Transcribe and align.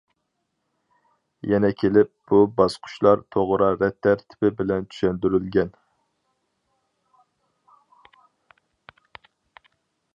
يەنە 1.49 1.69
كېلىپ 1.81 2.09
بۇ 2.31 2.39
باسقۇچلار 2.61 3.21
توغرا 3.35 3.67
رەت 3.83 3.99
تەرتىپى 4.07 4.51
بىلەن 4.61 4.89
چۈشەندۈرۈلگەن. 4.95 5.77